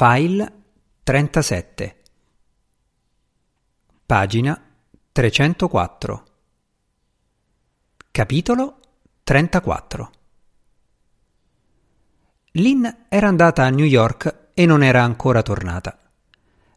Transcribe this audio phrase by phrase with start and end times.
[0.00, 0.52] File
[1.02, 1.96] 37
[4.06, 4.62] Pagina
[5.10, 6.24] 304
[8.12, 8.78] Capitolo
[9.24, 10.10] 34
[12.52, 15.98] Lynn era andata a New York e non era ancora tornata.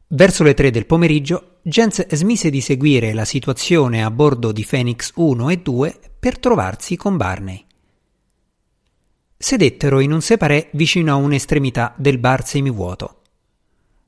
[0.07, 5.11] Verso le tre del pomeriggio, Jens smise di seguire la situazione a bordo di Phoenix
[5.13, 7.67] 1 e 2 per trovarsi con Barney.
[9.41, 13.21] Sedettero in un separé vicino a un'estremità del bar semivuoto.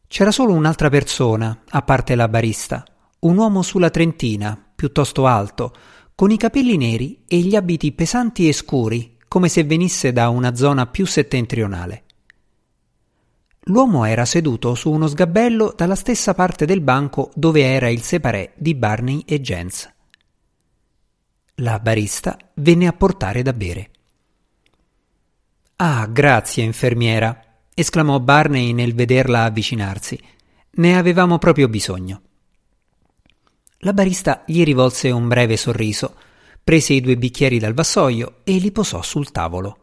[0.06, 2.86] C'era solo un'altra persona, a parte la barista,
[3.22, 5.74] un uomo sulla trentina, piuttosto alto,
[6.14, 10.54] con i capelli neri e gli abiti pesanti e scuri, come se venisse da una
[10.54, 12.04] zona più settentrionale.
[13.64, 18.54] L'uomo era seduto su uno sgabello dalla stessa parte del banco dove era il separé
[18.56, 19.92] di Barney e Jens.
[21.56, 23.90] La barista venne a portare da bere.
[25.78, 27.42] Ah, grazie, infermiera,
[27.74, 30.20] esclamò Barney nel vederla avvicinarsi.
[30.76, 32.22] Ne avevamo proprio bisogno.
[33.80, 36.16] La barista gli rivolse un breve sorriso,
[36.64, 39.78] prese i due bicchieri dal vassoio e li posò sul tavolo.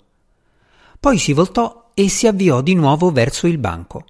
[0.98, 4.04] Poi si voltò e si avviò di nuovo verso il banco.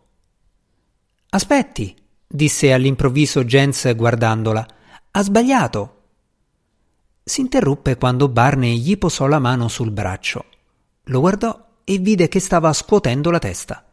[1.30, 4.66] Aspetti, disse all'improvviso Jens guardandola.
[5.10, 6.02] Ha sbagliato.
[7.24, 10.44] Si interruppe quando Barney gli posò la mano sul braccio.
[11.04, 13.84] Lo guardò e vide che stava scuotendo la testa.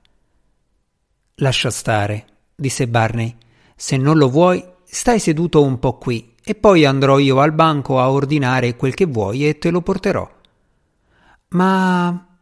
[1.38, 3.36] Lascia stare, disse Barney.
[3.76, 8.00] Se non lo vuoi, stai seduto un po' qui e poi andrò io al banco
[8.00, 10.30] a ordinare quel che vuoi e te lo porterò.
[11.50, 12.38] Ma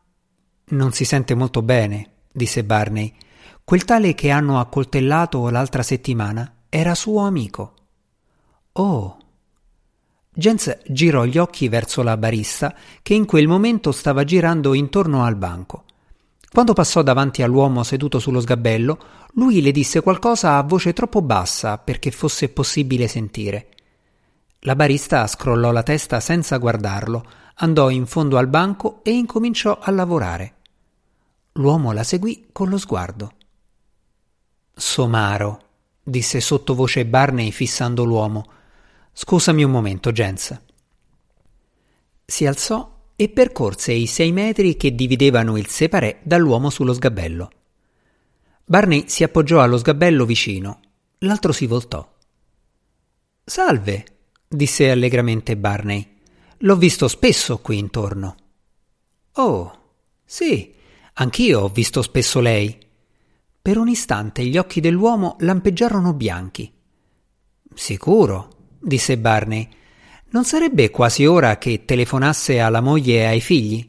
[0.66, 3.16] non si sente molto bene, disse Barney.
[3.64, 7.73] Quel tale che hanno accoltellato l'altra settimana era suo amico.
[8.73, 9.17] Oh,
[10.36, 15.36] Jens girò gli occhi verso la barista che in quel momento stava girando intorno al
[15.38, 15.86] banco.
[16.52, 18.97] Quando passò davanti all'uomo seduto sullo sgabello,
[19.33, 23.69] lui le disse qualcosa a voce troppo bassa perché fosse possibile sentire.
[24.59, 27.25] La barista scrollò la testa senza guardarlo,
[27.56, 30.53] andò in fondo al banco e incominciò a lavorare.
[31.53, 33.31] L'uomo la seguì con lo sguardo.
[34.73, 35.62] Somaro,
[36.03, 38.46] disse sottovoce Barney fissando l'uomo.
[39.18, 40.62] Scusami un momento, Jens.
[42.26, 47.50] Si alzò e percorse i sei metri che dividevano il separé dall'uomo sullo sgabello.
[48.66, 50.81] Barney si appoggiò allo sgabello vicino.
[51.20, 52.06] L'altro si voltò.
[53.42, 54.06] Salve,
[54.50, 56.18] disse allegramente Barney.
[56.58, 58.36] L'ho visto spesso qui intorno.
[59.36, 59.94] Oh,
[60.26, 60.76] sì,
[61.14, 62.78] anch'io ho visto spesso lei.
[63.62, 66.70] Per un istante gli occhi dell'uomo lampeggiarono bianchi.
[67.74, 68.54] Sicuro,
[68.85, 69.68] disse Barney.
[70.29, 73.85] Non sarebbe quasi ora che telefonasse alla moglie e ai figli?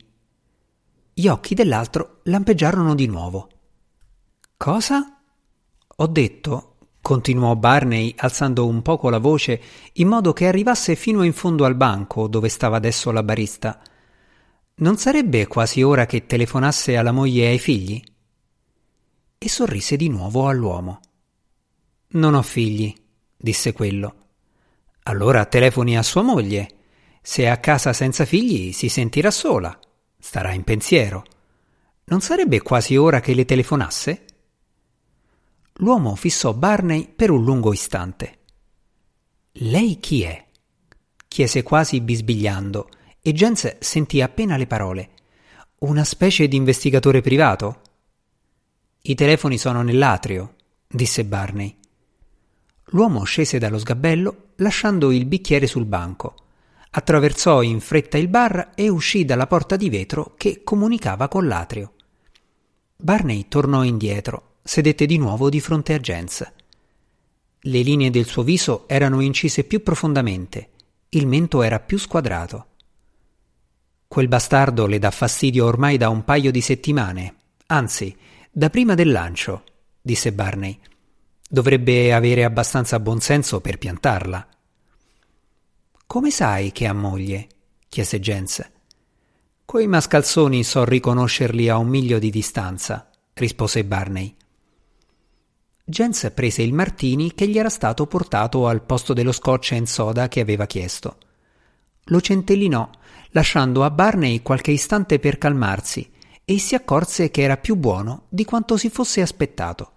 [1.12, 3.48] Gli occhi dell'altro lampeggiarono di nuovo.
[4.56, 5.20] Cosa?
[5.96, 9.60] Ho detto, continuò Barney alzando un poco la voce
[9.94, 13.80] in modo che arrivasse fino in fondo al banco dove stava adesso la barista.
[14.76, 18.02] Non sarebbe quasi ora che telefonasse alla moglie e ai figli?
[19.38, 21.00] E sorrise di nuovo all'uomo.
[22.08, 22.94] Non ho figli,
[23.36, 24.25] disse quello.
[25.08, 26.70] Allora telefoni a sua moglie.
[27.22, 29.78] Se è a casa senza figli si sentirà sola.
[30.18, 31.24] Starà in pensiero.
[32.04, 34.24] Non sarebbe quasi ora che le telefonasse?
[35.74, 38.38] L'uomo fissò Barney per un lungo istante.
[39.52, 40.44] Lei chi è?
[41.28, 42.88] chiese quasi bisbigliando,
[43.20, 45.10] e Jens sentì appena le parole.
[45.80, 47.82] Una specie di investigatore privato?
[49.02, 50.54] I telefoni sono nell'atrio,
[50.86, 51.76] disse Barney.
[52.90, 56.34] L'uomo scese dallo sgabello lasciando il bicchiere sul banco.
[56.90, 61.92] Attraversò in fretta il bar e uscì dalla porta di vetro che comunicava con l'atrio.
[62.96, 66.52] Barney tornò indietro, sedette di nuovo di fronte a Jens.
[67.58, 70.70] Le linee del suo viso erano incise più profondamente,
[71.10, 72.66] il mento era più squadrato.
[74.06, 77.34] Quel bastardo le dà fastidio ormai da un paio di settimane,
[77.66, 78.16] anzi,
[78.50, 79.64] da prima del lancio,
[80.00, 80.78] disse Barney.
[81.56, 84.46] Dovrebbe avere abbastanza buonsenso per piantarla.
[86.06, 87.48] Come sai che ha moglie?
[87.88, 88.62] chiese Jens.
[89.64, 94.36] Quei mascalzoni so riconoscerli a un miglio di distanza, rispose Barney.
[95.82, 100.28] Jens prese il martini che gli era stato portato al posto dello scotch and soda
[100.28, 101.16] che aveva chiesto.
[102.04, 102.86] Lo centellinò,
[103.30, 106.06] lasciando a Barney qualche istante per calmarsi,
[106.44, 109.92] e si accorse che era più buono di quanto si fosse aspettato.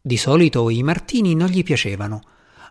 [0.00, 2.22] Di solito i martini non gli piacevano,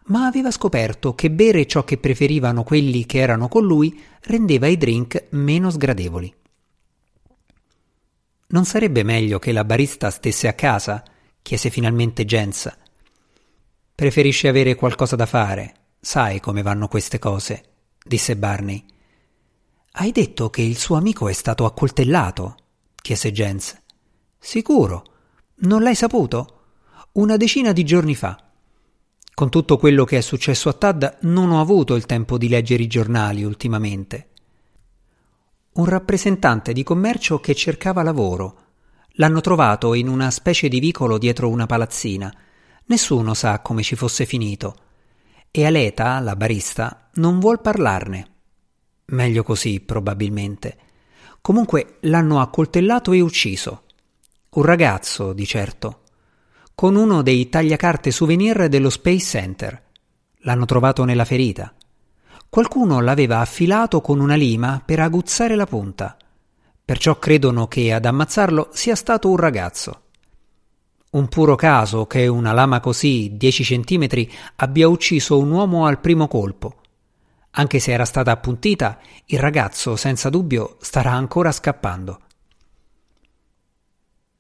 [0.06, 4.78] ma aveva scoperto che bere ciò che preferivano quelli che erano con lui rendeva i
[4.78, 6.34] drink meno sgradevoli.
[8.48, 11.04] Non sarebbe meglio che la barista stesse a casa?
[11.44, 12.76] chiese finalmente Jens.
[13.94, 15.76] Preferisce avere qualcosa da fare.
[16.00, 17.64] Sai come vanno queste cose,
[18.04, 18.84] disse Barney.
[19.92, 22.56] Hai detto che il suo amico è stato accoltellato?
[22.96, 23.78] chiese Jens.
[24.40, 25.04] Sicuro.
[25.58, 26.59] Non l'hai saputo?
[27.12, 28.40] Una decina di giorni fa.
[29.34, 32.84] Con tutto quello che è successo a Tad non ho avuto il tempo di leggere
[32.84, 34.28] i giornali ultimamente.
[35.74, 38.66] Un rappresentante di commercio che cercava lavoro.
[39.14, 42.32] L'hanno trovato in una specie di vicolo dietro una palazzina.
[42.86, 44.76] Nessuno sa come ci fosse finito.
[45.50, 48.28] E Aleta, la barista, non vuol parlarne.
[49.06, 50.78] Meglio così, probabilmente.
[51.42, 53.82] Comunque l'hanno accoltellato e ucciso.
[54.52, 56.02] Un ragazzo, di certo.
[56.80, 59.84] Con uno dei tagliacarte souvenir dello Space Center.
[60.44, 61.74] L'hanno trovato nella ferita.
[62.48, 66.16] Qualcuno l'aveva affilato con una lima per aguzzare la punta.
[66.86, 70.04] Perciò credono che ad ammazzarlo sia stato un ragazzo.
[71.10, 76.30] Un puro caso che una lama così, 10 centimetri, abbia ucciso un uomo al primo
[76.30, 76.76] colpo.
[77.52, 82.22] Anche se era stata appuntita, il ragazzo, senza dubbio, starà ancora scappando.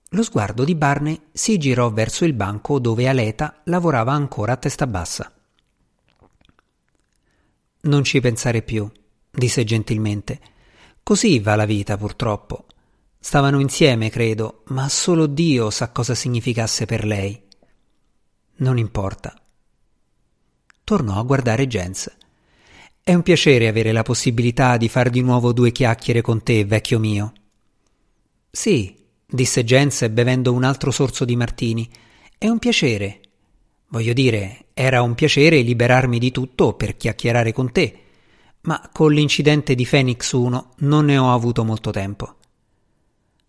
[0.10, 4.88] Lo sguardo di Barney si girò verso il banco dove Aleta lavorava ancora a testa
[4.88, 5.32] bassa.
[7.82, 8.90] Non ci pensare più,
[9.30, 10.40] disse gentilmente.
[11.04, 12.66] Così va la vita, purtroppo.
[13.20, 17.40] Stavano insieme, credo, ma solo Dio sa cosa significasse per lei.
[18.58, 19.34] Non importa.
[20.84, 22.12] Tornò a guardare Jens.
[23.04, 27.00] È un piacere avere la possibilità di far di nuovo due chiacchiere con te, vecchio
[27.00, 27.34] mio.
[28.50, 28.99] Sì,
[29.30, 31.90] disse Jens bevendo un altro sorso di martini.
[32.38, 33.22] È un piacere.
[33.88, 38.04] Voglio dire, era un piacere liberarmi di tutto per chiacchierare con te,
[38.62, 42.36] ma con l'incidente di Phoenix 1 non ne ho avuto molto tempo.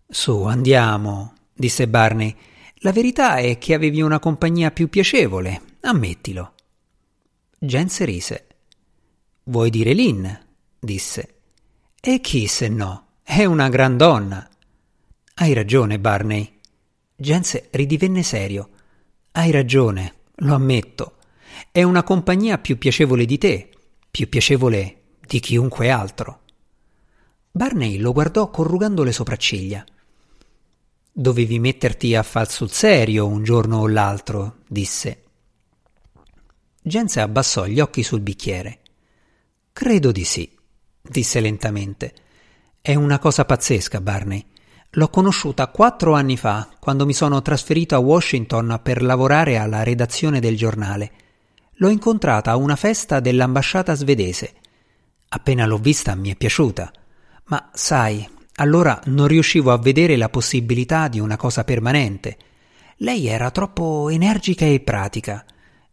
[0.07, 2.35] Su, andiamo, disse Barney.
[2.83, 6.53] La verità è che avevi una compagnia più piacevole, ammettilo.
[7.59, 8.47] Jens rise.
[9.43, 10.27] Vuoi dire Lynn?
[10.79, 11.35] disse.
[12.01, 13.05] E chi se no?
[13.21, 14.49] È una gran donna.
[15.41, 16.59] Hai ragione, Barney.
[17.15, 18.69] Jens ridivenne serio.
[19.31, 21.15] Hai ragione, lo ammetto.
[21.71, 23.71] È una compagnia più piacevole di te,
[24.11, 26.41] più piacevole di chiunque altro.
[27.49, 29.83] Barney lo guardò corrugando le sopracciglia.
[31.11, 35.23] Dovevi metterti a far sul serio un giorno o l'altro, disse.
[36.83, 38.81] Jens abbassò gli occhi sul bicchiere.
[39.73, 40.55] Credo di sì,
[41.01, 42.13] disse lentamente.
[42.79, 44.49] È una cosa pazzesca, Barney.
[44.95, 50.41] L'ho conosciuta quattro anni fa, quando mi sono trasferito a Washington per lavorare alla redazione
[50.41, 51.11] del giornale.
[51.75, 54.53] L'ho incontrata a una festa dell'ambasciata svedese.
[55.29, 56.91] Appena l'ho vista mi è piaciuta.
[57.45, 62.37] Ma sai, allora non riuscivo a vedere la possibilità di una cosa permanente.
[62.97, 65.45] Lei era troppo energica e pratica.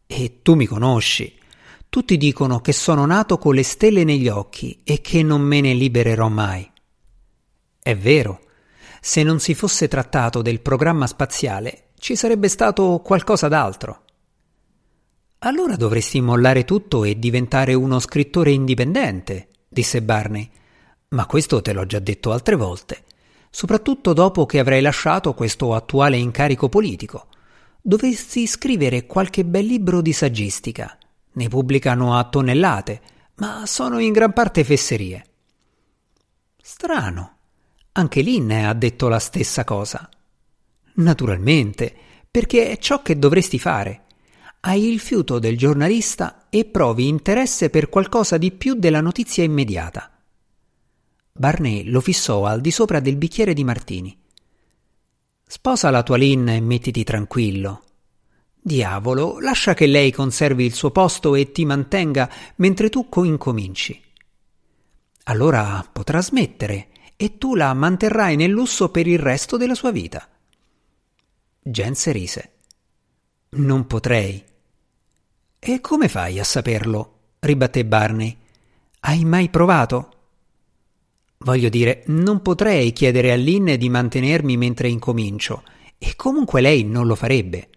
[0.09, 1.39] E tu mi conosci.
[1.89, 5.73] Tutti dicono che sono nato con le stelle negli occhi e che non me ne
[5.73, 6.69] libererò mai.
[7.81, 8.41] È vero.
[9.00, 14.03] Se non si fosse trattato del programma spaziale, ci sarebbe stato qualcosa d'altro.
[15.41, 20.50] Allora dovresti mollare tutto e diventare uno scrittore indipendente, disse Barney.
[21.11, 23.05] Ma questo te l'ho già detto altre volte,
[23.50, 27.29] soprattutto dopo che avrai lasciato questo attuale incarico politico.
[27.81, 30.99] Dovresti scrivere qualche bel libro di saggistica.
[31.32, 33.01] Ne pubblicano a tonnellate,
[33.37, 35.25] ma sono in gran parte fesserie.
[36.61, 37.38] Strano.
[37.98, 40.08] Anche Lynn ha detto la stessa cosa.
[40.94, 41.93] Naturalmente,
[42.31, 44.05] perché è ciò che dovresti fare.
[44.60, 50.12] Hai il fiuto del giornalista e provi interesse per qualcosa di più della notizia immediata.
[51.32, 54.17] Barney lo fissò al di sopra del bicchiere di martini.
[55.44, 57.82] Sposa la tua Lynn e mettiti tranquillo.
[58.60, 64.00] Diavolo, lascia che lei conservi il suo posto e ti mantenga mentre tu coincominci.
[65.24, 66.90] Allora potrà smettere
[67.20, 70.29] e tu la manterrai nel lusso per il resto della sua vita.
[71.60, 72.53] Jens rise.
[73.51, 74.41] Non potrei.
[75.58, 77.32] E come fai a saperlo?
[77.41, 78.37] ribatté Barney.
[79.01, 80.13] Hai mai provato?
[81.39, 85.65] Voglio dire, non potrei chiedere a Lynn di mantenermi mentre incomincio,
[85.98, 87.69] e comunque lei non lo farebbe.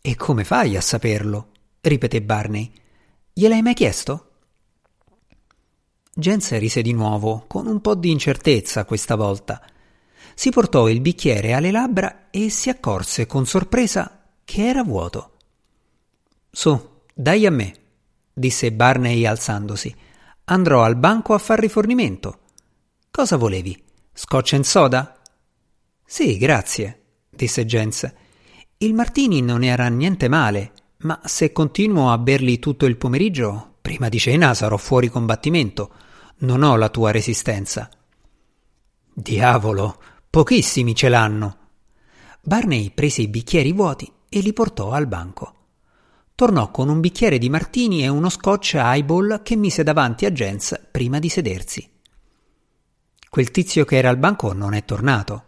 [0.00, 1.52] E come fai a saperlo?
[1.80, 2.68] ripeté Barney.
[3.32, 4.27] Gliel'hai mai chiesto?
[6.18, 9.62] Jens rise di nuovo, con un po' di incertezza questa volta.
[10.34, 15.36] Si portò il bicchiere alle labbra e si accorse con sorpresa che era vuoto.
[16.50, 17.72] Su, dai a me,
[18.32, 19.94] disse Barney alzandosi.
[20.46, 22.40] Andrò al banco a far rifornimento.
[23.12, 23.80] Cosa volevi?
[24.12, 25.20] Scotch and soda?
[26.04, 28.12] Sì, grazie, disse Jens.
[28.78, 30.72] Il martini non era niente male,
[31.02, 36.06] ma se continuo a berli tutto il pomeriggio, prima di cena sarò fuori combattimento.
[36.40, 37.90] Non ho la tua resistenza.
[39.12, 41.56] Diavolo, pochissimi ce l'hanno.
[42.40, 45.54] Barney prese i bicchieri vuoti e li portò al banco.
[46.36, 50.80] Tornò con un bicchiere di martini e uno scotch highball che mise davanti a Jens
[50.92, 51.90] prima di sedersi.
[53.28, 55.44] Quel tizio che era al banco non è tornato.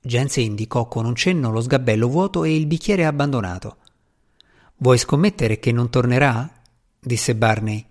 [0.00, 3.76] Jens indicò con un cenno lo sgabello vuoto e il bicchiere abbandonato.
[4.76, 6.50] Vuoi scommettere che non tornerà?
[6.98, 7.86] disse Barney.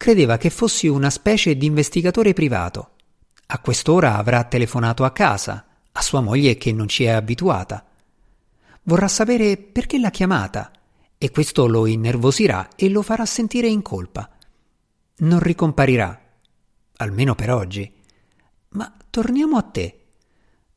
[0.00, 2.92] Credeva che fossi una specie di investigatore privato.
[3.48, 7.84] A quest'ora avrà telefonato a casa, a sua moglie che non ci è abituata.
[8.84, 10.70] Vorrà sapere perché l'ha chiamata
[11.18, 14.30] e questo lo innervosirà e lo farà sentire in colpa.
[15.16, 16.18] Non ricomparirà,
[16.96, 17.92] almeno per oggi.
[18.70, 20.04] Ma torniamo a te.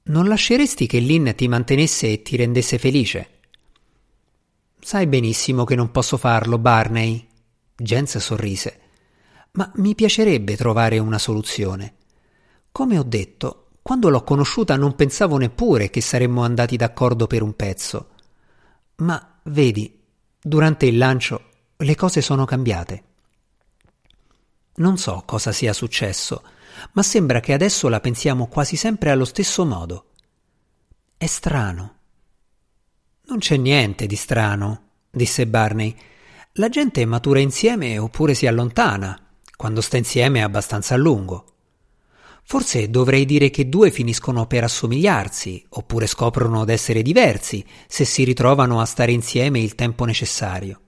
[0.04, 3.30] Non lasceresti che Lynn ti mantenesse e ti rendesse felice?
[4.82, 7.26] Sai benissimo che non posso farlo, Barney.
[7.74, 8.82] Jens sorrise.
[9.54, 11.96] Ma mi piacerebbe trovare una soluzione.
[12.72, 17.56] Come ho detto, quando l'ho conosciuta non pensavo neppure che saremmo andati d'accordo per un
[17.56, 18.10] pezzo.
[18.96, 20.02] Ma vedi,
[20.42, 23.04] durante il lancio le cose sono cambiate.
[24.76, 26.42] Non so cosa sia successo,
[26.94, 30.14] ma sembra che adesso la pensiamo quasi sempre allo stesso modo.
[31.16, 31.96] È strano.
[33.26, 35.96] Non c'è niente di strano, disse Barney.
[36.54, 39.23] La gente matura insieme oppure si allontana.
[39.64, 41.46] Quando sta insieme abbastanza a lungo.
[42.44, 48.82] Forse dovrei dire che due finiscono per assomigliarsi, oppure scoprono d'essere diversi se si ritrovano
[48.82, 50.82] a stare insieme il tempo necessario.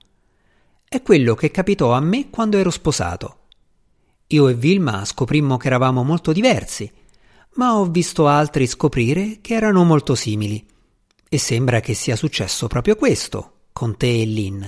[0.86, 3.44] È quello che capitò a me quando ero sposato.
[4.26, 6.92] Io e Vilma scoprimmo che eravamo molto diversi,
[7.54, 10.62] ma ho visto altri scoprire che erano molto simili.
[11.26, 14.62] E sembra che sia successo proprio questo con te e Lynn.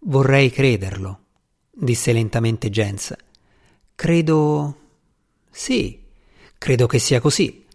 [0.00, 1.19] Vorrei crederlo,
[1.80, 3.14] disse lentamente Jens.
[3.94, 4.76] Credo.
[5.50, 6.06] Sì,
[6.58, 7.66] credo che sia così.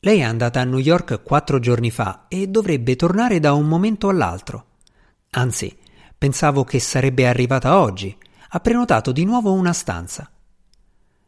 [0.00, 4.08] Lei è andata a New York quattro giorni fa e dovrebbe tornare da un momento
[4.08, 4.66] all'altro.
[5.30, 5.76] Anzi,
[6.16, 8.16] pensavo che sarebbe arrivata oggi.
[8.52, 10.30] Ha prenotato di nuovo una stanza.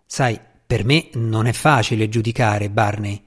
[0.07, 3.23] Sai, per me non è facile giudicare, Barney.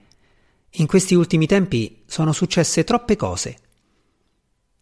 [0.77, 3.57] In questi ultimi tempi sono successe troppe cose.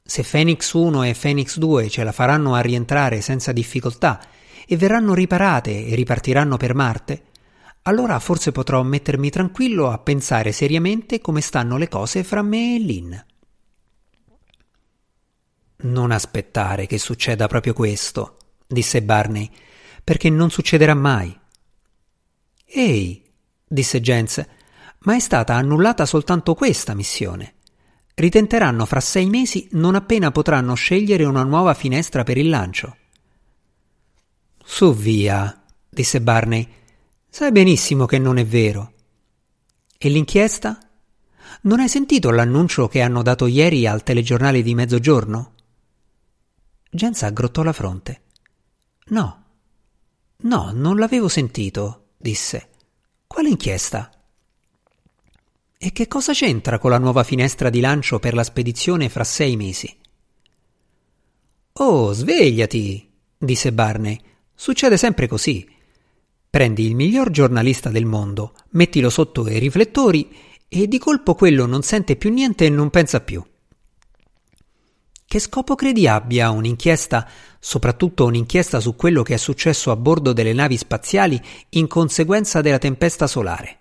[0.06, 4.22] Se Phoenix 1 e Phoenix 2 ce la faranno a rientrare senza difficoltà
[4.68, 7.24] e verranno riparate e ripartiranno per Marte,
[7.84, 12.80] allora forse potrò mettermi tranquillo a pensare seriamente come stanno le cose fra me e
[12.80, 13.16] Lynn.
[15.86, 19.50] Non aspettare che succeda proprio questo, disse Barney,
[20.04, 21.38] perché non succederà mai.
[22.66, 23.24] Ehi,
[23.68, 24.46] disse Jens,
[25.00, 27.56] ma è stata annullata soltanto questa missione.
[28.16, 32.98] Ritenteranno fra sei mesi non appena potranno scegliere una nuova finestra per il lancio.
[34.64, 36.68] Su via, disse Barney.
[37.28, 38.94] Sai benissimo che non è vero.
[39.98, 40.78] E l'inchiesta?
[41.62, 45.54] Non hai sentito l'annuncio che hanno dato ieri al telegiornale di mezzogiorno?
[46.92, 48.22] Jens aggrottò la fronte.
[49.06, 49.44] No.
[50.38, 52.70] No, non l'avevo sentito, disse.
[53.26, 54.12] Quale inchiesta?
[55.86, 59.58] E che cosa c'entra con la nuova finestra di lancio per la spedizione fra sei
[59.58, 59.94] mesi?
[61.74, 64.18] Oh, svegliati, disse Barney.
[64.56, 65.70] Succede sempre così.
[66.50, 70.34] Prendi il miglior giornalista del mondo, mettilo sotto i riflettori
[70.70, 73.44] e di colpo quello non sente più niente e non pensa più.
[75.26, 77.28] Che scopo credi abbia un'inchiesta,
[77.60, 82.78] soprattutto un'inchiesta su quello che è successo a bordo delle navi spaziali in conseguenza della
[82.78, 83.80] tempesta solare?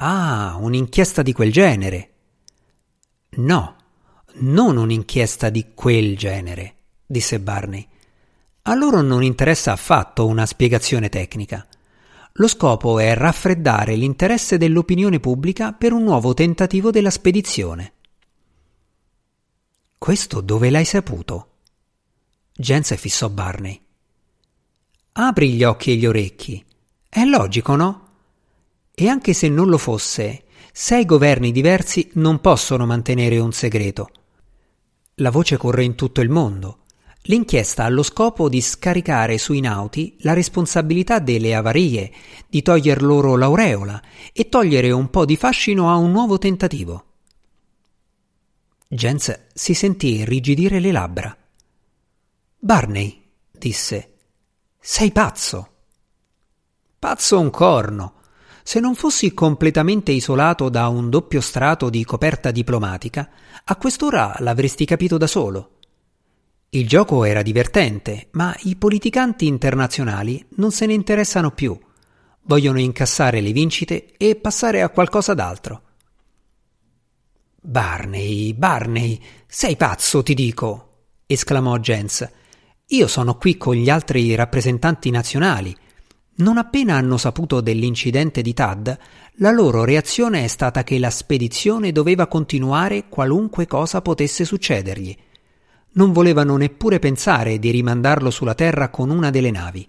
[0.00, 2.12] Ah, un'inchiesta di quel genere.
[3.30, 3.76] No,
[4.34, 7.84] non un'inchiesta di quel genere, disse Barney.
[8.62, 11.66] A loro non interessa affatto una spiegazione tecnica.
[12.34, 17.94] Lo scopo è raffreddare l'interesse dell'opinione pubblica per un nuovo tentativo della spedizione.
[19.98, 21.54] Questo dove l'hai saputo?
[22.52, 23.80] Jens fissò Barney.
[25.12, 26.64] Apri gli occhi e gli orecchi.
[27.08, 28.07] È logico, no?
[29.00, 34.10] E anche se non lo fosse, sei governi diversi non possono mantenere un segreto.
[35.20, 36.80] La voce corre in tutto il mondo.
[37.22, 42.10] L'inchiesta ha lo scopo di scaricare sui nauti la responsabilità delle avarie,
[42.48, 44.02] di toglier loro l'aureola
[44.32, 47.04] e togliere un po' di fascino a un nuovo tentativo.
[48.88, 51.36] Jens si sentì irrigidire le labbra.
[52.58, 54.14] Barney, disse,
[54.80, 55.68] sei pazzo.
[56.98, 58.14] Pazzo un corno.
[58.68, 63.30] Se non fossi completamente isolato da un doppio strato di coperta diplomatica,
[63.64, 65.78] a quest'ora l'avresti capito da solo.
[66.68, 71.78] Il gioco era divertente, ma i politicanti internazionali non se ne interessano più.
[72.42, 75.82] Vogliono incassare le vincite e passare a qualcosa d'altro.
[77.62, 82.30] Barney, Barney, sei pazzo, ti dico, esclamò Jens.
[82.88, 85.74] Io sono qui con gli altri rappresentanti nazionali
[86.38, 88.96] non appena hanno saputo dell'incidente di Tad,
[89.40, 95.16] la loro reazione è stata che la spedizione doveva continuare qualunque cosa potesse succedergli.
[95.92, 99.88] Non volevano neppure pensare di rimandarlo sulla Terra con una delle navi.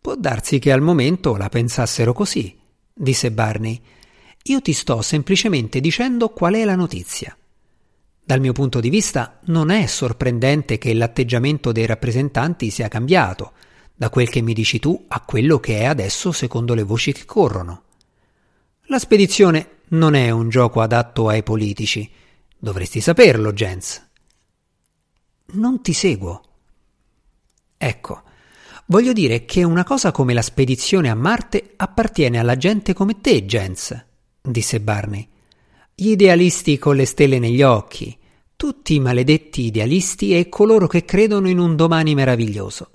[0.00, 2.56] Può darsi che al momento la pensassero così,
[2.92, 3.80] disse Barney.
[4.44, 7.36] Io ti sto semplicemente dicendo qual è la notizia.
[8.24, 13.52] Dal mio punto di vista non è sorprendente che l'atteggiamento dei rappresentanti sia cambiato
[13.98, 17.24] da quel che mi dici tu a quello che è adesso secondo le voci che
[17.24, 17.82] corrono.
[18.82, 22.08] La spedizione non è un gioco adatto ai politici.
[22.56, 24.00] Dovresti saperlo, Jens.
[25.46, 26.42] Non ti seguo.
[27.76, 28.22] Ecco,
[28.86, 33.44] voglio dire che una cosa come la spedizione a Marte appartiene alla gente come te,
[33.46, 34.00] Jens,
[34.40, 35.28] disse Barney.
[35.92, 38.16] Gli idealisti con le stelle negli occhi,
[38.54, 42.90] tutti i maledetti idealisti e coloro che credono in un domani meraviglioso.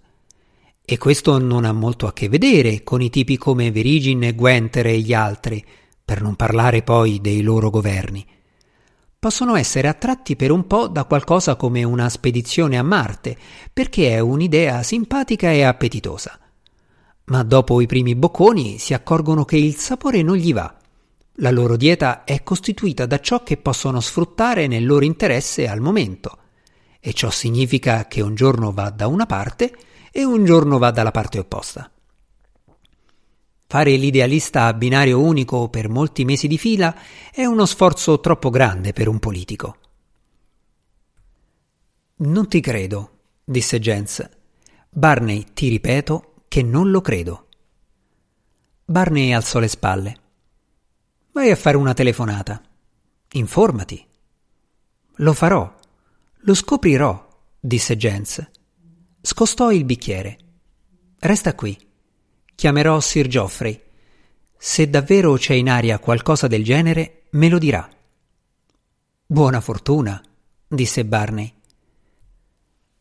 [0.86, 5.00] E questo non ha molto a che vedere con i tipi come Verigin, Gwenter e
[5.00, 5.66] gli altri,
[6.04, 8.26] per non parlare poi dei loro governi.
[9.18, 13.38] Possono essere attratti per un po' da qualcosa come una spedizione a Marte,
[13.72, 16.38] perché è un'idea simpatica e appetitosa.
[17.26, 20.78] Ma dopo i primi bocconi si accorgono che il sapore non gli va.
[21.38, 26.40] La loro dieta è costituita da ciò che possono sfruttare nel loro interesse al momento,
[27.00, 29.74] e ciò significa che un giorno va da una parte
[30.16, 31.90] e un giorno va dalla parte opposta.
[33.66, 36.96] Fare l'idealista a binario unico per molti mesi di fila
[37.32, 39.78] è uno sforzo troppo grande per un politico.
[42.18, 44.30] Non ti credo, disse Jens.
[44.88, 47.48] Barney, ti ripeto che non lo credo.
[48.86, 50.18] Barney alzò le spalle.
[51.32, 52.62] Vai a fare una telefonata.
[53.32, 54.06] Informati.
[55.16, 55.76] Lo farò.
[56.42, 57.28] Lo scoprirò,
[57.60, 58.48] disse Jens.
[59.26, 60.38] Scostò il bicchiere.
[61.20, 61.78] Resta qui.
[62.56, 63.82] Chiamerò Sir Geoffrey.
[64.58, 67.90] Se davvero c'è in aria qualcosa del genere, me lo dirà.
[69.26, 70.22] Buona fortuna,
[70.68, 71.54] disse Barney.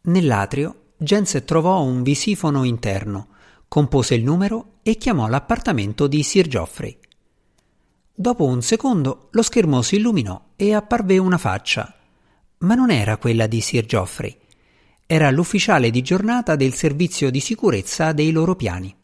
[0.03, 3.31] Nell'atrio, Jens trovò un visifono interno,
[3.67, 6.97] compose il numero e chiamò l'appartamento di Sir Geoffrey.
[8.15, 11.93] Dopo un secondo lo schermo si illuminò e apparve una faccia,
[12.59, 14.39] ma non era quella di Sir Geoffrey
[15.07, 18.95] era l'ufficiale di giornata del servizio di sicurezza dei loro piani.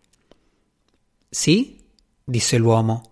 [1.28, 1.78] Sì?
[2.24, 3.02] disse l'uomo.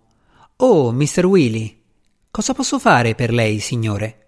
[0.56, 1.26] Oh, Mr.
[1.26, 1.82] Willy,
[2.30, 4.26] cosa posso fare per lei, signore?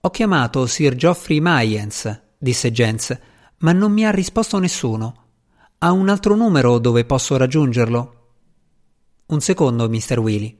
[0.00, 3.18] Ho chiamato Sir Geoffrey Mayens, disse Jens,
[3.58, 5.22] ma non mi ha risposto nessuno.
[5.78, 8.30] Ha un altro numero dove posso raggiungerlo?
[9.26, 10.18] Un secondo, Mr.
[10.18, 10.58] Willy.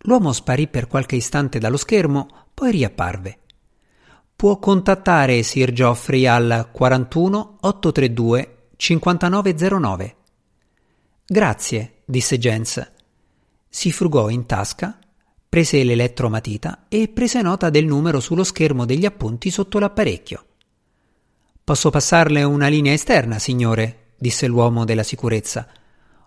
[0.00, 3.38] L'uomo sparì per qualche istante dallo schermo, poi riapparve
[4.36, 10.16] può contattare Sir Geoffrey al 41 832 5909.
[11.26, 12.92] Grazie, disse Jens.
[13.68, 14.98] Si frugò in tasca,
[15.48, 20.44] prese l'elettromatita e prese nota del numero sullo schermo degli appunti sotto l'apparecchio.
[21.64, 25.66] Posso passarle una linea esterna, signore, disse l'uomo della sicurezza.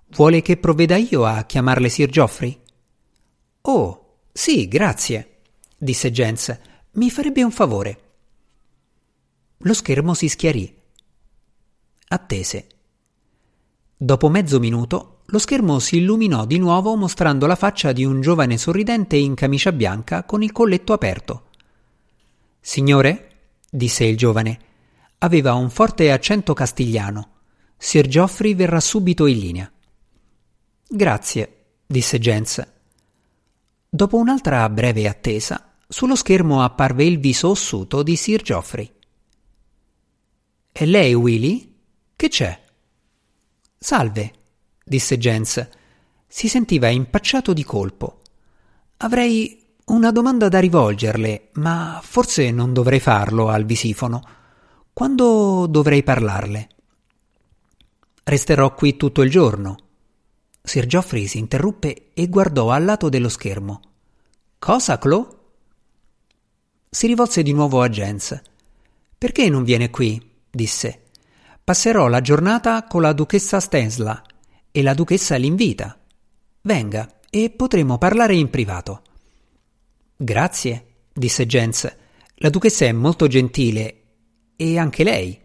[0.10, 2.60] Vuole che provveda io a chiamarle Sir Geoffrey?
[3.62, 5.42] Oh, sì, grazie,
[5.78, 6.58] disse Jens.
[6.98, 8.00] Mi farebbe un favore.
[9.58, 10.76] Lo schermo si schiarì.
[12.08, 12.68] Attese.
[13.96, 18.58] Dopo mezzo minuto lo schermo si illuminò di nuovo mostrando la faccia di un giovane
[18.58, 21.50] sorridente in camicia bianca con il colletto aperto.
[22.60, 23.30] Signore,
[23.70, 24.60] disse il giovane,
[25.20, 27.30] aveva un forte accento castigliano.
[27.78, 29.72] Sir Geoffrey verrà subito in linea.
[30.88, 32.68] Grazie, disse Jens.
[33.88, 38.92] Dopo un'altra breve attesa, sullo schermo apparve il viso ossuto di Sir Geoffrey.
[40.72, 41.76] E lei, Willy?
[42.16, 42.64] Che c'è?
[43.78, 44.34] Salve,
[44.84, 45.68] disse Jens.
[46.28, 48.22] Si sentiva impacciato di colpo.
[48.98, 54.22] Avrei una domanda da rivolgerle, ma forse non dovrei farlo al visifono.
[54.92, 56.70] Quando dovrei parlarle?
[58.24, 59.78] Resterò qui tutto il giorno.
[60.62, 63.80] Sir Geoffrey si interruppe e guardò al lato dello schermo.
[64.60, 65.37] Cosa, Chloe?
[66.90, 68.40] Si rivolse di nuovo a Jens.
[69.18, 70.22] Perché non viene qui?
[70.50, 71.04] disse.
[71.64, 74.24] Passerò la giornata con la duchessa Stensla
[74.72, 76.00] e la duchessa l'invita.
[76.62, 79.02] Venga e potremo parlare in privato.
[80.16, 81.96] Grazie, disse Jens.
[82.36, 84.04] La duchessa è molto gentile
[84.56, 85.40] e anche lei.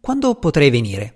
[0.00, 1.14] Quando potrei venire?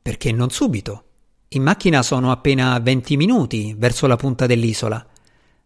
[0.00, 1.04] Perché non subito?
[1.48, 5.06] In macchina sono appena venti minuti verso la punta dell'isola.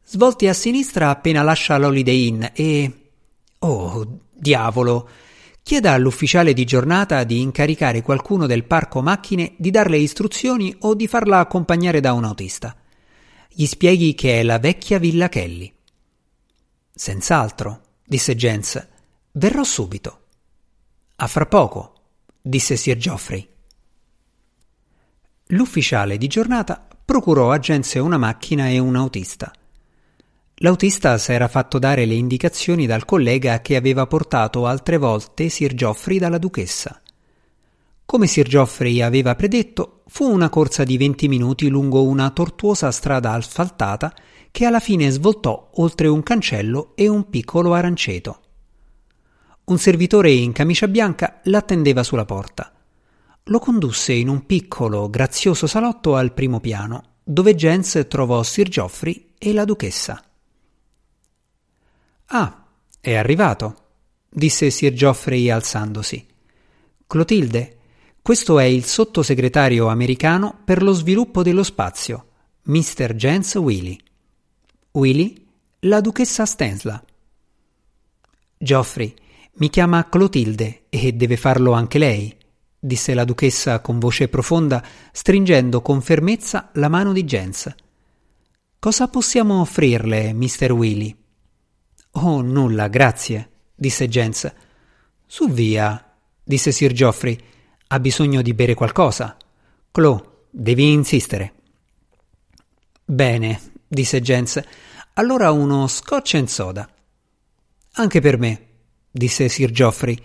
[0.09, 2.92] Svolti a sinistra appena lascia l'Holiday Inn e.
[3.59, 5.09] Oh, diavolo!
[5.64, 11.09] Chieda all'ufficiale di giornata di incaricare qualcuno del parco macchine di darle istruzioni o di
[11.09, 12.77] farla accompagnare da un autista.
[13.49, 15.75] Gli spieghi che è la vecchia Villa Kelly.
[16.95, 18.87] Senz'altro, disse Jens.
[19.33, 20.21] Verrò subito.
[21.16, 21.95] A fra poco,
[22.40, 23.45] disse Sir Geoffrey.
[25.47, 29.51] L'ufficiale di giornata procurò a Gense una macchina e un autista.
[30.61, 36.19] L'autista s'era fatto dare le indicazioni dal collega che aveva portato altre volte Sir Geoffrey
[36.19, 37.03] dalla duchessa.
[38.05, 43.33] Come Sir Geoffrey aveva predetto, fu una corsa di venti minuti lungo una tortuosa strada
[43.33, 44.14] asfaltata
[44.51, 48.40] che alla fine svoltò oltre un cancello e un piccolo aranceto.
[49.64, 52.71] Un servitore in camicia bianca l'attendeva sulla porta
[53.49, 59.35] lo condusse in un piccolo, grazioso salotto al primo piano, dove Jens trovò Sir Geoffrey
[59.38, 60.25] e la duchessa.
[62.26, 62.66] Ah,
[63.00, 63.84] è arrivato,
[64.28, 66.26] disse Sir Geoffrey alzandosi.
[67.06, 67.76] Clotilde,
[68.22, 72.28] questo è il sottosegretario americano per lo sviluppo dello spazio,
[72.62, 73.14] Mr.
[73.14, 73.98] Jens Willy.
[74.92, 75.46] Willy,
[75.80, 77.02] la duchessa Stensla.
[78.58, 79.14] Geoffrey,
[79.54, 82.36] mi chiama Clotilde e deve farlo anche lei
[82.86, 87.74] disse la duchessa con voce profonda, stringendo con fermezza la mano di Jens.
[88.78, 90.70] Cosa possiamo offrirle, Mr.
[90.72, 91.16] Willy?
[92.18, 94.50] Oh, nulla, grazie, disse Jens.
[95.26, 97.38] Su via, disse Sir Geoffrey.
[97.88, 99.37] Ha bisogno di bere qualcosa.
[99.90, 101.52] Chloe, devi insistere.
[103.05, 104.62] Bene, disse Jens.
[105.14, 106.88] Allora uno scotch and soda.
[107.92, 108.66] Anche per me,
[109.11, 110.18] disse Sir Geoffrey.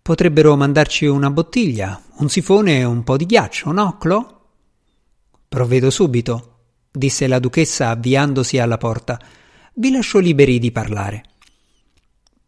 [0.00, 4.40] Potrebbero mandarci una bottiglia, un sifone e un po' di ghiaccio, no, Clo?
[5.48, 6.58] Provvedo subito,
[6.92, 9.20] disse la duchessa avviandosi alla porta.
[9.74, 11.30] Vi lascio liberi di parlare.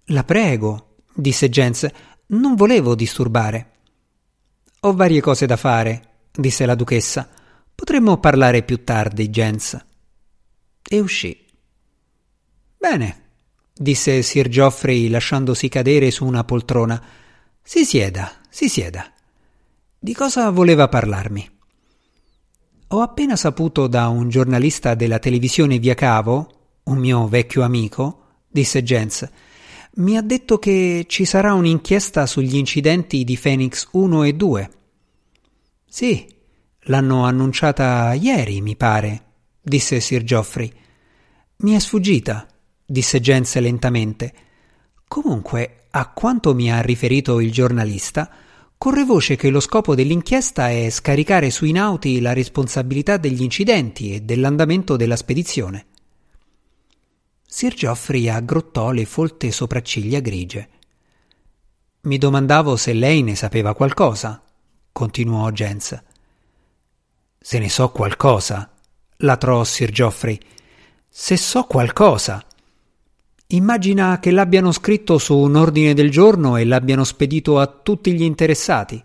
[0.08, 1.88] La prego, disse Jens,
[2.26, 3.70] non volevo disturbare.
[4.80, 7.26] Ho varie cose da fare, disse la duchessa.
[7.74, 9.82] Potremmo parlare più tardi, Jens.
[10.86, 11.42] E uscì.
[12.76, 13.22] Bene,
[13.72, 17.02] disse Sir Geoffrey lasciandosi cadere su una poltrona.
[17.62, 19.10] Si sieda, si sieda.
[19.98, 21.50] Di cosa voleva parlarmi?
[22.88, 28.82] Ho appena saputo da un giornalista della televisione via cavo, un mio vecchio amico, disse
[28.82, 29.26] Jens,
[29.96, 34.70] mi ha detto che ci sarà un'inchiesta sugli incidenti di Phoenix 1 e 2.
[35.86, 36.26] Sì,
[36.84, 39.22] l'hanno annunciata ieri, mi pare,
[39.62, 40.72] disse Sir Geoffrey.
[41.58, 42.46] Mi è sfuggita,
[42.84, 44.32] disse Jens lentamente.
[45.06, 48.28] Comunque, a quanto mi ha riferito il giornalista,
[48.76, 54.22] corre voce che lo scopo dell'inchiesta è scaricare sui nauti la responsabilità degli incidenti e
[54.22, 55.86] dell'andamento della spedizione.
[57.56, 60.68] Sir Geoffrey aggrottò le folte sopracciglia grigie.
[62.00, 64.42] Mi domandavo se lei ne sapeva qualcosa,
[64.90, 66.02] continuò Jens.
[67.38, 68.72] Se ne so qualcosa,
[69.18, 70.36] latrò Sir Geoffrey.
[71.08, 72.44] Se so qualcosa.
[73.46, 78.22] Immagina che l'abbiano scritto su un ordine del giorno e l'abbiano spedito a tutti gli
[78.22, 79.00] interessati.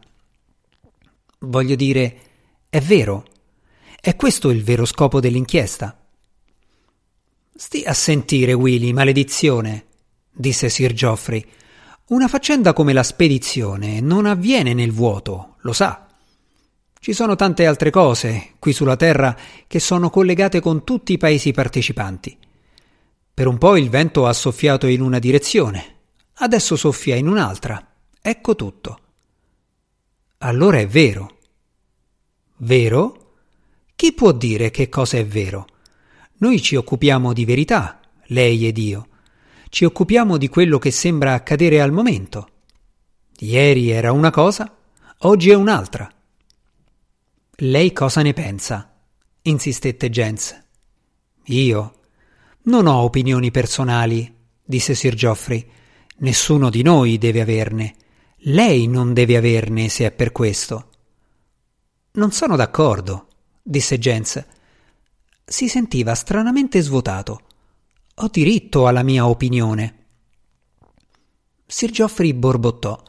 [1.42, 2.20] Voglio dire,
[2.68, 3.26] è vero.
[4.02, 5.99] È questo il vero scopo dell'inchiesta.
[7.62, 9.88] Stia a sentire, Willy, maledizione,
[10.32, 11.46] disse Sir Geoffrey.
[12.06, 16.08] Una faccenda come la spedizione non avviene nel vuoto, lo sa.
[16.98, 19.36] Ci sono tante altre cose qui sulla Terra
[19.68, 22.38] che sono collegate con tutti i paesi partecipanti.
[23.34, 25.98] Per un po' il vento ha soffiato in una direzione,
[26.36, 27.86] adesso soffia in un'altra.
[28.22, 29.00] Ecco tutto.
[30.38, 31.40] Allora è vero.
[32.60, 33.34] Vero?
[33.98, 35.68] Chi può dire che cosa è vero?
[36.40, 39.08] Noi ci occupiamo di verità, lei ed io.
[39.70, 42.50] Ci occupiamo di quello che sembra accadere al momento.
[43.40, 44.74] Ieri era una cosa,
[45.20, 46.10] oggi è un'altra.
[47.58, 48.94] Lei cosa ne pensa?
[49.42, 50.58] insistette Jens.
[51.46, 51.94] Io?
[52.64, 55.68] Non ho opinioni personali, disse Sir Geoffrey.
[56.20, 57.96] Nessuno di noi deve averne.
[58.44, 60.90] Lei non deve averne se è per questo.
[62.12, 63.28] Non sono d'accordo,
[63.62, 64.46] disse Jens.
[65.52, 67.42] Si sentiva stranamente svuotato.
[68.18, 69.96] Ho diritto alla mia opinione.
[71.66, 73.02] Sir Geoffrey borbottò.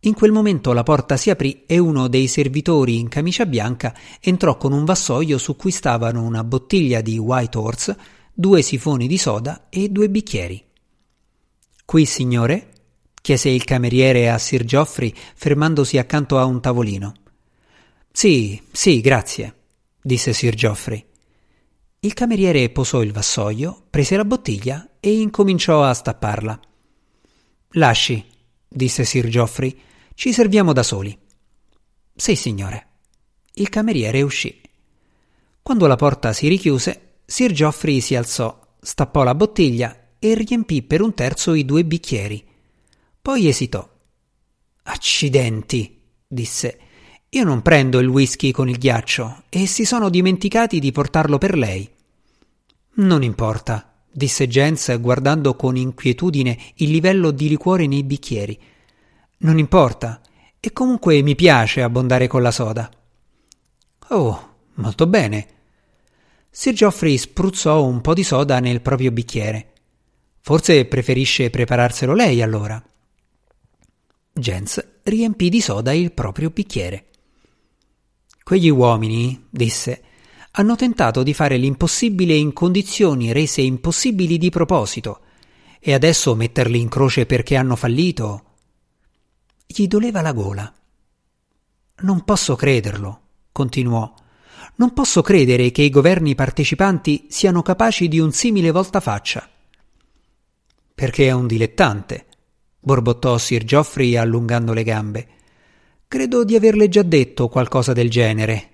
[0.00, 4.56] In quel momento la porta si aprì e uno dei servitori in camicia bianca entrò
[4.56, 7.98] con un vassoio su cui stavano una bottiglia di White Horse,
[8.32, 10.64] due sifoni di soda e due bicchieri.
[11.84, 12.70] Qui, signore?
[13.20, 17.12] chiese il cameriere a Sir Geoffrey, fermandosi accanto a un tavolino.
[18.10, 19.54] Sì, sì, grazie,
[20.00, 21.12] disse Sir Geoffrey.
[22.04, 26.60] Il cameriere posò il vassoio, prese la bottiglia e incominciò a stapparla.
[27.76, 28.22] Lasci,
[28.68, 29.74] disse Sir Geoffrey,
[30.12, 31.18] ci serviamo da soli.
[32.14, 32.88] Sì, signore.
[33.54, 34.60] Il cameriere uscì.
[35.62, 41.00] Quando la porta si richiuse, Sir Geoffrey si alzò, stappò la bottiglia e riempì per
[41.00, 42.44] un terzo i due bicchieri.
[43.22, 43.88] Poi esitò.
[44.82, 46.78] Accidenti, disse.
[47.30, 51.56] Io non prendo il whisky con il ghiaccio e si sono dimenticati di portarlo per
[51.56, 51.92] lei.
[52.96, 58.58] Non importa, disse Jens guardando con inquietudine il livello di liquore nei bicchieri.
[59.38, 60.20] Non importa.
[60.60, 62.88] E comunque mi piace abbondare con la soda.
[64.08, 65.48] Oh, molto bene.
[66.48, 69.72] Sir Geoffrey spruzzò un po' di soda nel proprio bicchiere.
[70.40, 72.82] Forse preferisce prepararselo lei allora.
[74.32, 77.06] Jens riempì di soda il proprio bicchiere.
[78.42, 80.02] Quegli uomini, disse,
[80.56, 85.20] hanno tentato di fare l'impossibile in condizioni rese impossibili di proposito,
[85.80, 88.44] e adesso metterli in croce perché hanno fallito
[89.66, 90.72] gli doleva la gola.
[92.02, 94.14] Non posso crederlo, continuò.
[94.76, 99.48] Non posso credere che i governi partecipanti siano capaci di un simile voltafaccia.
[100.94, 102.26] Perché è un dilettante,
[102.78, 105.28] borbottò Sir Geoffrey allungando le gambe.
[106.06, 108.73] Credo di averle già detto qualcosa del genere.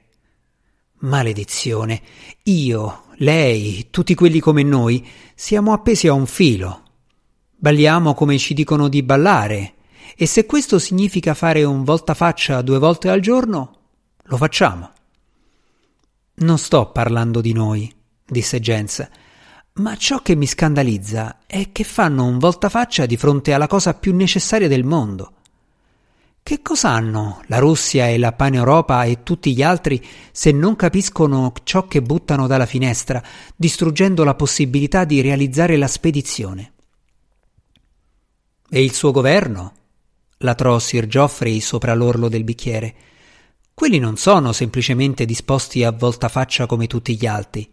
[1.00, 2.02] Maledizione.
[2.44, 6.82] Io, lei, tutti quelli come noi, siamo appesi a un filo.
[7.56, 9.74] Balliamo come ci dicono di ballare
[10.16, 13.78] e se questo significa fare un voltafaccia due volte al giorno,
[14.24, 14.90] lo facciamo.
[16.34, 17.92] Non sto parlando di noi,
[18.26, 19.08] disse Jens,
[19.74, 24.14] ma ciò che mi scandalizza è che fanno un voltafaccia di fronte alla cosa più
[24.14, 25.34] necessaria del mondo.
[26.42, 31.53] Che cosa hanno la Russia e la Paneuropa e tutti gli altri se non capiscono
[31.62, 33.22] ciò che buttano dalla finestra,
[33.55, 36.72] distruggendo la possibilità di realizzare la spedizione?
[38.68, 39.74] E il suo governo?
[40.38, 42.94] latrò Sir Geoffrey sopra l'orlo del bicchiere.
[43.74, 47.70] Quelli non sono semplicemente disposti a voltafaccia come tutti gli altri.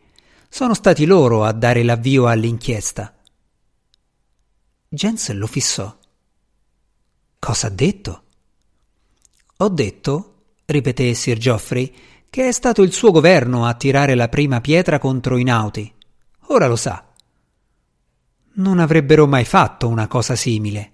[0.50, 3.14] Sono stati loro a dare l'avvio all'inchiesta.
[4.90, 5.96] Jens lo fissò.
[7.40, 8.24] Cosa ha detto?
[9.58, 11.91] Ho detto, ripeté Sir Geoffrey,
[12.30, 15.91] che è stato il suo governo a tirare la prima pietra contro i nauti.
[16.50, 17.04] Ora lo sa.
[18.54, 20.91] Non avrebbero mai fatto una cosa simile.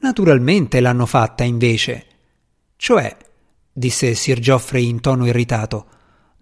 [0.00, 2.06] Naturalmente l'hanno fatta, invece.
[2.76, 3.16] Cioè,
[3.72, 5.86] disse Sir Geoffrey in tono irritato,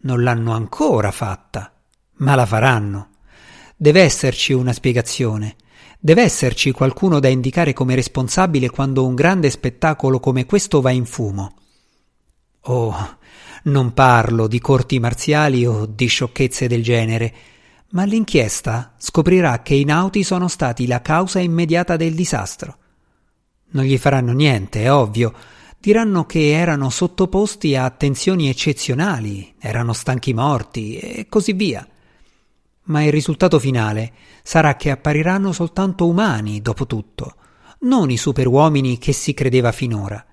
[0.01, 1.73] non l'hanno ancora fatta,
[2.15, 3.11] ma la faranno.
[3.77, 5.57] Deve esserci una spiegazione.
[5.99, 11.05] Deve esserci qualcuno da indicare come responsabile quando un grande spettacolo come questo va in
[11.07, 11.55] fumo.
[12.61, 13.19] Oh,
[13.65, 17.35] non parlo di corti marziali o di sciocchezze del genere,
[17.91, 22.79] ma l'inchiesta scoprirà che i nauti sono stati la causa immediata del disastro.
[23.71, 25.33] Non gli faranno niente, è ovvio.
[25.79, 31.87] Diranno che erano sottoposti a tensioni eccezionali, erano stanchi morti e così via.
[32.87, 37.37] Ma il risultato finale sarà che appariranno soltanto umani, dopo tutto,
[37.81, 40.25] non i superuomini che si credeva finora.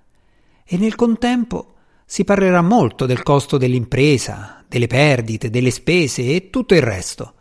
[0.63, 1.73] E nel contempo
[2.05, 7.33] si parlerà molto del costo dell'impresa, delle perdite, delle spese e tutto il resto.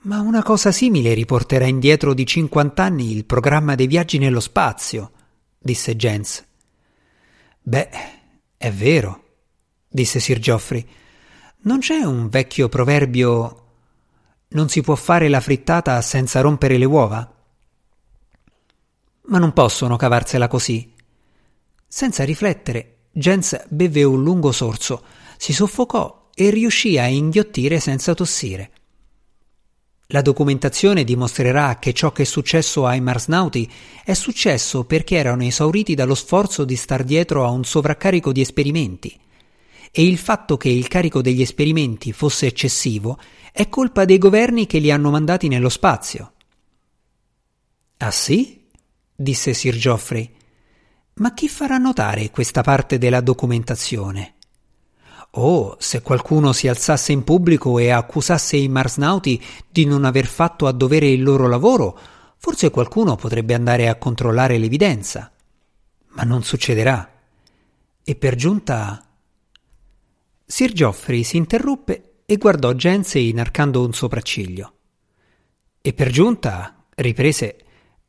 [0.00, 5.10] Ma una cosa simile riporterà indietro di cinquant'anni il programma dei viaggi nello spazio,
[5.58, 6.44] disse Jens.
[7.60, 7.88] Beh,
[8.56, 9.24] è vero,
[9.88, 10.86] disse Sir Geoffrey.
[11.60, 13.66] Non c'è un vecchio proverbio
[14.50, 17.34] non si può fare la frittata senza rompere le uova?
[19.26, 20.94] Ma non possono cavarsela così.
[21.86, 25.02] Senza riflettere, Jens beve un lungo sorso,
[25.36, 28.70] si soffocò e riuscì a inghiottire senza tossire.
[30.06, 33.70] La documentazione dimostrerà che ciò che è successo ai marsnauti
[34.02, 39.20] è successo perché erano esauriti dallo sforzo di star dietro a un sovraccarico di esperimenti.
[39.90, 43.18] E il fatto che il carico degli esperimenti fosse eccessivo
[43.52, 46.32] è colpa dei governi che li hanno mandati nello spazio.
[47.98, 48.66] Ah sì?
[49.14, 50.30] disse Sir Geoffrey.
[51.14, 54.34] Ma chi farà notare questa parte della documentazione?
[55.32, 60.66] Oh, se qualcuno si alzasse in pubblico e accusasse i marsnauti di non aver fatto
[60.66, 61.98] a dovere il loro lavoro,
[62.38, 65.32] forse qualcuno potrebbe andare a controllare l'evidenza.
[66.10, 67.12] ma non succederà.
[68.02, 69.07] E per giunta.
[70.50, 74.72] Sir Geoffrey si interruppe e guardò Gense inarcando un sopracciglio.
[75.82, 77.56] E per giunta, riprese,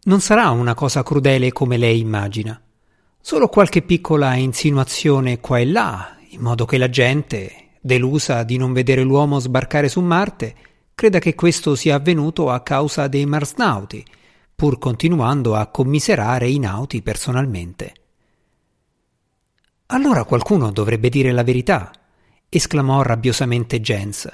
[0.04, 2.60] non sarà una cosa crudele come lei immagina.
[3.20, 8.72] Solo qualche piccola insinuazione qua e là, in modo che la gente, delusa di non
[8.72, 10.56] vedere l'uomo sbarcare su Marte,
[10.96, 14.04] creda che questo sia avvenuto a causa dei marsnauti,
[14.56, 17.94] pur continuando a commiserare i nauti personalmente.
[19.88, 21.92] Allora qualcuno dovrebbe dire la verità,
[22.50, 24.28] esclamò rabbiosamente Jens.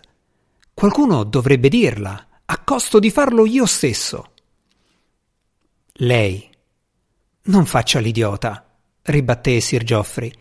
[0.73, 4.31] Qualcuno dovrebbe dirla, a costo di farlo io stesso.
[5.93, 6.49] Lei.
[7.43, 8.65] Non faccia l'idiota,
[9.03, 10.31] ribatté Sir Geoffrey.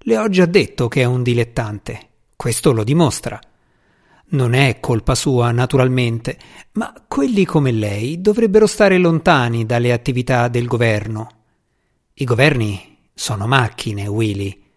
[0.00, 2.08] Le ho già detto che è un dilettante.
[2.36, 3.40] Questo lo dimostra.
[4.32, 6.38] Non è colpa sua, naturalmente,
[6.72, 11.28] ma quelli come lei dovrebbero stare lontani dalle attività del governo.
[12.14, 14.69] I governi sono macchine, Willy.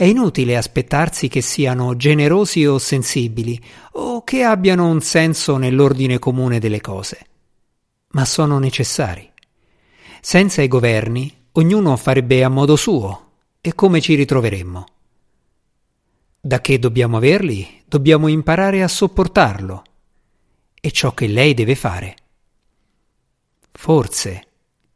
[0.00, 6.58] È inutile aspettarsi che siano generosi o sensibili, o che abbiano un senso nell'ordine comune
[6.58, 7.26] delle cose.
[8.12, 9.30] Ma sono necessari.
[10.22, 14.86] Senza i governi, ognuno farebbe a modo suo, e come ci ritroveremmo?
[16.40, 19.82] Da che dobbiamo averli, dobbiamo imparare a sopportarlo.
[20.80, 22.16] È ciò che lei deve fare.
[23.70, 24.46] Forse,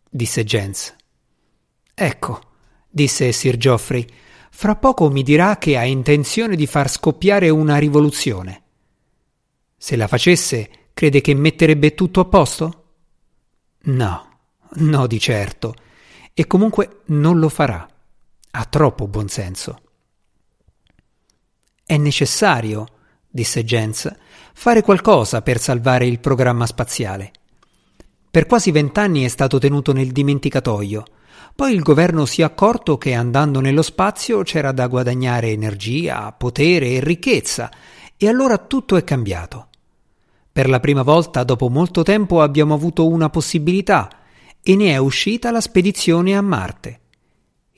[0.09, 0.97] disse Jens.
[1.93, 2.41] Ecco,
[2.89, 4.23] disse Sir Geoffrey,
[4.57, 8.63] fra poco mi dirà che ha intenzione di far scoppiare una rivoluzione.
[9.77, 12.85] Se la facesse, crede che metterebbe tutto a posto?
[13.83, 14.39] No,
[14.75, 15.75] no di certo.
[16.33, 17.87] E comunque non lo farà.
[18.53, 19.81] Ha troppo buonsenso.
[21.85, 22.87] È necessario,
[23.29, 24.11] disse Jens,
[24.55, 27.33] fare qualcosa per salvare il programma spaziale.
[28.31, 31.03] Per quasi vent'anni è stato tenuto nel dimenticatoio.
[31.55, 36.89] Poi il governo si è accorto che andando nello spazio c'era da guadagnare energia, potere
[36.91, 37.71] e ricchezza,
[38.17, 39.69] e allora tutto è cambiato.
[40.51, 44.09] Per la prima volta dopo molto tempo abbiamo avuto una possibilità
[44.63, 46.99] e ne è uscita la spedizione a Marte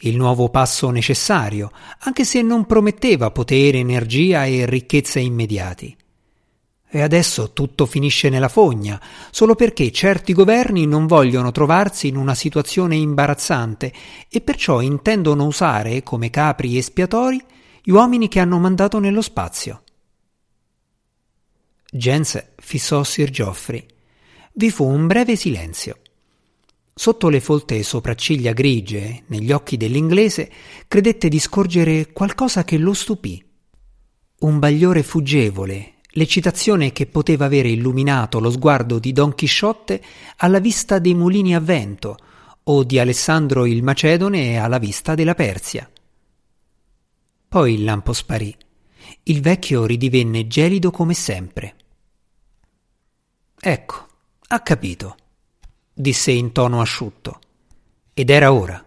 [0.01, 5.97] il nuovo passo necessario, anche se non prometteva potere, energia e ricchezza immediati.
[6.97, 8.99] E adesso tutto finisce nella fogna,
[9.31, 13.93] solo perché certi governi non vogliono trovarsi in una situazione imbarazzante
[14.31, 17.39] e perciò intendono usare come capri espiatori
[17.83, 19.83] gli uomini che hanno mandato nello spazio.
[21.91, 23.85] Jens fissò Sir Geoffrey.
[24.55, 25.99] Vi fu un breve silenzio.
[26.95, 30.51] Sotto le folte sopracciglia grigie, negli occhi dell'inglese,
[30.89, 33.45] credette di scorgere qualcosa che lo stupì.
[34.39, 40.02] Un bagliore fuggevole, l'eccitazione che poteva avere illuminato lo sguardo di Don Chisciotte
[40.38, 42.16] alla vista dei mulini a vento
[42.64, 45.88] o di Alessandro il Macedone alla vista della Persia.
[47.48, 48.55] Poi il lampo sparì.
[49.22, 51.76] Il vecchio ridivenne gelido come sempre.
[53.59, 54.07] Ecco,
[54.48, 55.16] ha capito
[55.98, 57.40] disse in tono asciutto.
[58.12, 58.85] Ed era ora.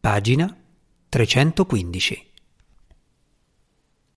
[0.00, 0.56] Pagina
[1.08, 2.27] 315.